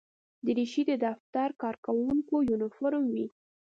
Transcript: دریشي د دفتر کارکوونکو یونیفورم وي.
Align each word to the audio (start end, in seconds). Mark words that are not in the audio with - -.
دریشي 0.45 0.83
د 0.87 0.91
دفتر 1.05 1.49
کارکوونکو 1.61 2.35
یونیفورم 2.49 3.03
وي. 3.13 3.27